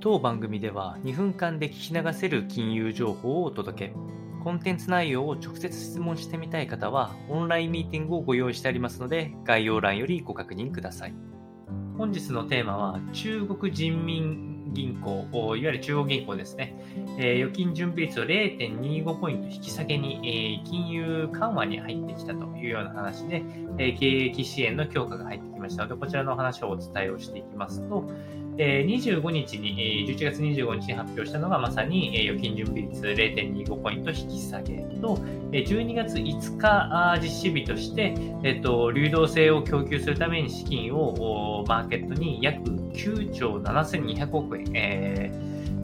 [0.00, 3.94] 当番組では2分間で聞き流せる金融情報をお届け。
[4.44, 11.14] コンテンツ内容を直接質問してみたい方は、オンラインミーティングをご用意してありますので、概要欄よりご確認ください。
[11.96, 16.74] 本日のテーマは、中国人民銀行、いわゆる中央銀行ですね、
[17.18, 23.42] えー、預金準備率を0.25ポイント引き下げに、えー、金融緩和に入ってきたというような話で、
[23.78, 28.04] えー、経営支援の強化が入ってきましたので、こちらの話をお伝えをしていきますと、
[28.60, 35.18] え25日に、11月25日に発表したのがまさに、え預金準備率0.25ポイント引き下げと、
[35.52, 45.30] え12月5日実施日として、えっと、流動性を供給するために資金をマーケットに約9兆7200億円、え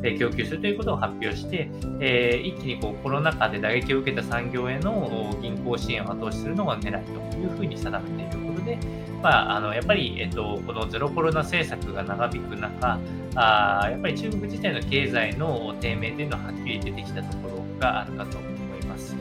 [0.02, 1.68] ー、供給するということを発表して、
[2.00, 8.78] えー、一気にこうコロナ禍で打撃を受けた産業への銀行支援を後押しするのが狙いというふうに定めていることで、
[9.22, 12.98] まあ、あのやっぱり、えっと、このゼロコロナ政策が長引く中、
[13.34, 18.63] あやっぱり中国自体の経済の低迷というのははっきり出てきたところがあるかと思います。
[18.94, 19.16] ます。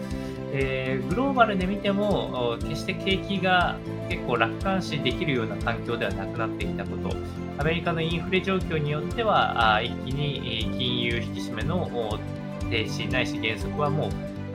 [0.55, 7.15] えー、グローバルで見ても、決して景気が結構楽観視できるような環境ではなくなってきたこと、
[7.57, 12.19] アメリカのインフレ状況によっては、一気に金融引き締めの
[12.69, 14.11] 停止ないし減速はもう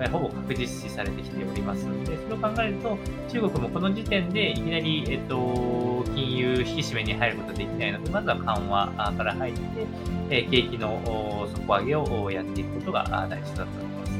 [0.07, 1.85] ほぼ確実視されてきております。
[1.85, 2.97] ので、それを考えると、
[3.29, 9.61] 中国もこの時点でいきなり、えっと、金融引き締めに入ることができないので、まずは緩和から入って、
[10.31, 14.19] え景気の底上げをやっていくことが大事だと思います。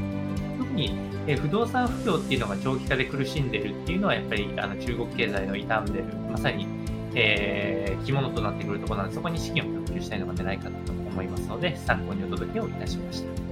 [0.59, 0.93] 特に、
[1.25, 6.67] え不動産不況っていうのが長期化で苦しんでるっていうのは、やっぱりあの中国経済の傷んでる、まさに、
[7.15, 13.48] えー、肝となってくるところなので、そこに資金を供給したいのが狙いかなと思いますので、参考にお届けをいたしました。